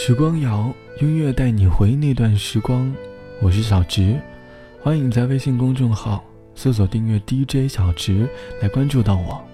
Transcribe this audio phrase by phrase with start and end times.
[0.00, 2.94] 时光谣，音乐带你回那段时光。
[3.42, 4.16] 我是小直，
[4.80, 6.24] 欢迎在微信公众号
[6.54, 8.26] 搜索订阅 DJ 小直
[8.62, 9.44] 来关注到我。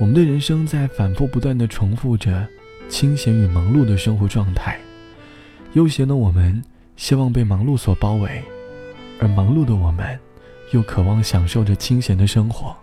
[0.00, 2.48] 我们的人生在反复不断的重复着
[2.88, 4.80] 清闲与忙碌的生活状态。
[5.74, 6.60] 悠闲的我们
[6.96, 8.42] 希望被忙碌所包围，
[9.20, 10.18] 而忙碌的我们
[10.70, 12.74] 又渴望享受着清闲的生活。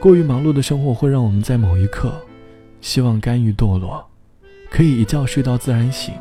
[0.00, 2.18] 过于忙碌的生活会让我们在某一刻
[2.80, 4.08] 希望甘于堕落，
[4.70, 6.14] 可以一觉睡到自然醒。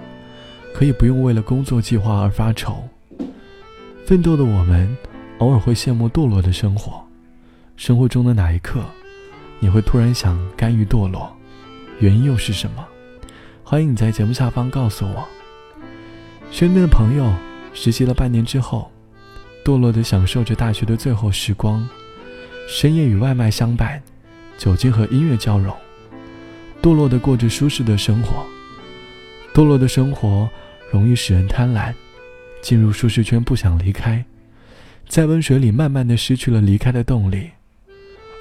[0.74, 2.88] 可以不用为了工作计划而发愁。
[4.05, 4.96] 奋斗的我们，
[5.40, 7.04] 偶尔会羡慕堕落的生活。
[7.76, 8.82] 生活中的哪一刻，
[9.60, 11.36] 你会突然想甘于堕落？
[12.00, 12.86] 原因又是什么？
[13.64, 15.27] 欢迎你在节目下方告诉我。
[16.52, 17.34] 身边的朋友，
[17.74, 18.91] 实习了半年之后，
[19.66, 21.90] 堕落的享受着大学的最后时光，
[22.68, 24.00] 深夜与外卖相伴，
[24.60, 25.76] 酒精和音乐交融，
[26.88, 28.46] 堕落的过着舒适的生活。
[29.54, 30.49] 堕落的生活。
[30.90, 31.93] 容易使人贪婪，
[32.62, 34.24] 进入舒适圈不想离开，
[35.05, 37.49] 在温水里慢慢的失去了离开的动力，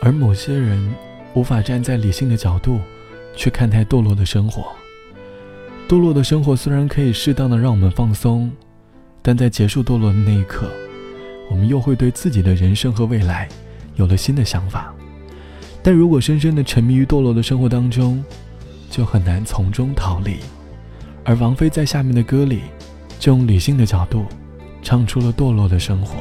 [0.01, 0.95] 而某些人
[1.35, 2.81] 无法站在理性的角度
[3.35, 4.69] 去看待堕落的生活。
[5.89, 8.49] 堕落的生活虽然可以适当的让我们放松，
[9.23, 10.71] 但在结束堕落的那一刻，
[11.51, 13.49] 我们又会对自己的人生和未来
[13.97, 14.95] 有了新的想法。
[15.87, 18.21] 但如果深深的沉迷于堕落的生活当中，
[18.91, 20.39] 就很难从中逃离。
[21.23, 22.63] 而王菲在下面的歌里，
[23.21, 24.25] 就用理性的角度，
[24.83, 26.17] 唱出了堕落的生活。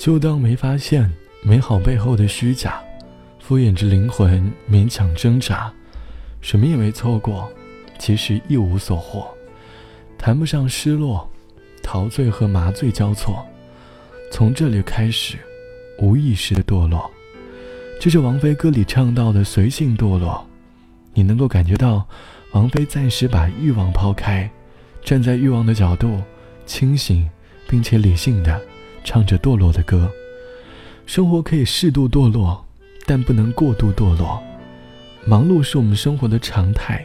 [0.00, 1.12] 就当没发现
[1.42, 2.80] 美好背后的虚假，
[3.38, 5.70] 敷衍着灵魂勉强挣扎，
[6.40, 7.52] 什么也没错过，
[7.98, 9.28] 其实一无所获，
[10.16, 11.30] 谈不上失落，
[11.82, 13.44] 陶醉和麻醉交错，
[14.32, 15.36] 从这里开始，
[15.98, 17.10] 无意识的堕落。
[18.00, 20.42] 这是王菲歌里唱到的随性堕落，
[21.12, 22.08] 你能够感觉到，
[22.52, 24.50] 王菲暂时把欲望抛开，
[25.04, 26.22] 站在欲望的角度，
[26.64, 27.28] 清醒
[27.68, 28.58] 并且理性的
[29.04, 30.10] 唱着堕落的歌。
[31.06, 32.64] 生活可以适度堕落，
[33.06, 34.42] 但不能过度堕落。
[35.26, 37.04] 忙碌是我们生活的常态，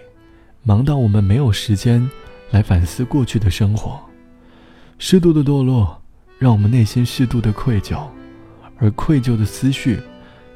[0.63, 2.09] 忙到我们没有时间
[2.51, 3.99] 来反思过去的生活。
[4.97, 6.01] 适度的堕落，
[6.37, 8.07] 让我们内心适度的愧疚，
[8.77, 9.99] 而愧疚的思绪。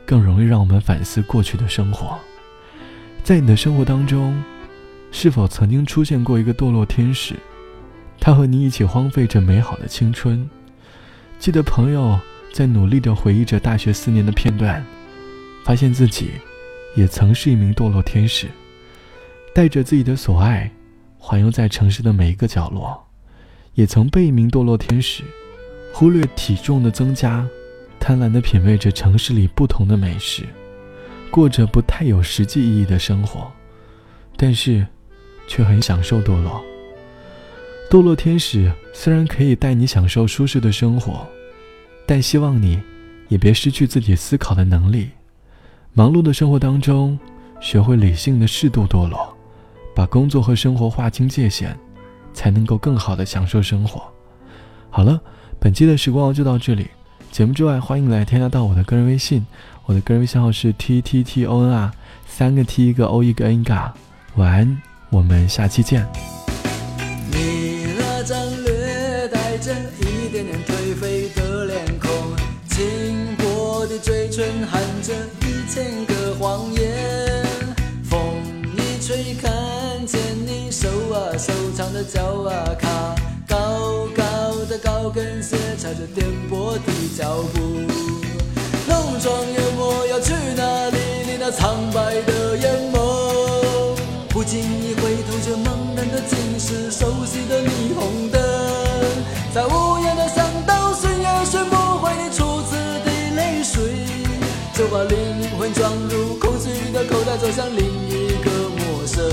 [0.06, 2.18] 更容易让我们反思过去的生活。
[3.24, 4.44] 在你的生活当中，
[5.12, 7.35] 是否曾经出现过一个堕落天使？
[8.19, 10.50] 他和你一起荒废着美好的青春。
[11.39, 12.19] 记得朋友
[12.53, 14.86] 在努力地回忆着大学四年的片段，
[15.63, 16.31] 发现自己
[16.95, 18.47] 也曾是一名堕落天使，
[19.56, 20.69] 带着自己的所爱，
[21.18, 23.01] 环游在城市的每一个角落，
[23.74, 25.24] 也曾被一名堕落天使
[25.94, 27.47] 忽略体重的增加。
[28.01, 30.44] 贪婪地品味着城市里不同的美食，
[31.30, 33.51] 过着不太有实际意义的生活，
[34.35, 34.85] 但是，
[35.47, 36.63] 却很享受堕落。
[37.89, 41.25] 堕落天使虽然可以带你享受舒适的生活，
[42.06, 42.80] 但希望你，
[43.30, 45.09] 也别失去自己思考的能力。
[45.94, 47.18] 忙碌的生活当中，
[47.59, 49.36] 学会理性的适度堕落，
[49.95, 51.75] 把工作和生活划清界限，
[52.31, 54.03] 才能够更好的享受生活。
[54.92, 55.19] 好了，
[55.59, 56.88] 本期的时光就到这里。
[57.31, 59.44] 节目之外，欢迎来添加到我的个人微信，
[59.85, 61.92] 我的个人微信号是 t t t o n r，，
[62.27, 63.92] 三个 t 一个 o 一个 n 嘎。
[64.35, 66.38] 晚安，我们下期见。
[73.89, 77.44] 的嘴唇含着一千个谎言。
[78.03, 78.21] 风
[78.77, 83.15] 一吹，看见你手啊手长的脚啊卡
[83.47, 84.24] 高高
[84.69, 85.57] 的高跟鞋。
[85.80, 87.59] 踩着颠簸的脚步，
[88.88, 90.97] 浓妆艳抹要去哪里？
[91.25, 93.95] 你那苍白的眼眸，
[94.30, 97.78] 不经意回头却茫然的尽是熟悉的霓
[107.39, 109.24] 走向另一个陌生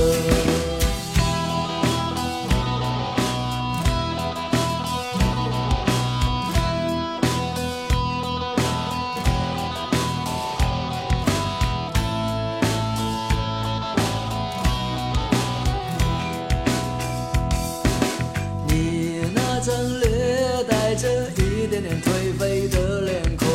[18.69, 23.49] 你那张略带着一点点颓废的脸孔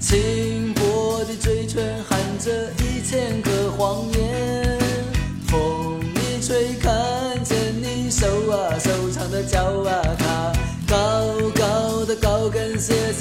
[0.00, 3.42] 轻薄的嘴唇含着一千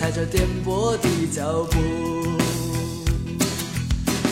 [0.05, 1.79] 踩着颠簸的脚步，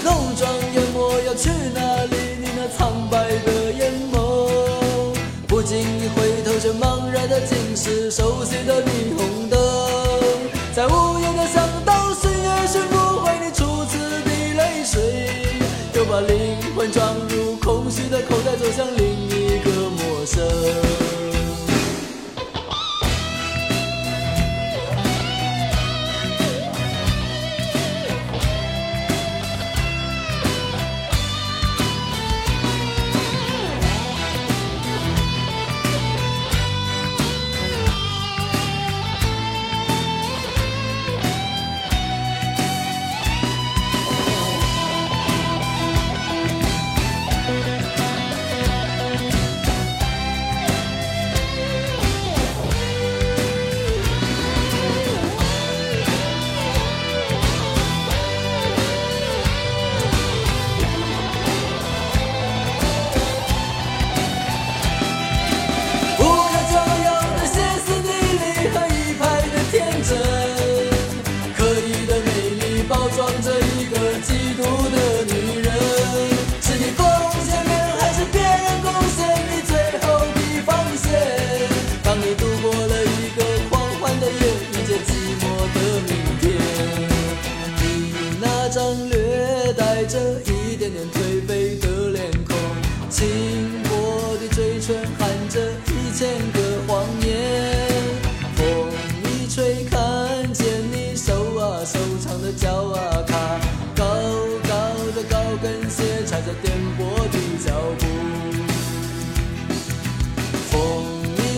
[0.04, 2.16] 浓妆艳抹要去哪里？
[2.40, 5.16] 你那苍白的眼眸，
[5.48, 9.60] 不经意回头却茫然的尽是熟悉的霓虹灯，
[10.76, 15.28] 在无言的巷道，谁也寻不回你初次的泪水，
[15.96, 20.83] 又把灵魂装入空虚的口袋，走向另一个陌生。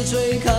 [0.06, 0.55] 吹开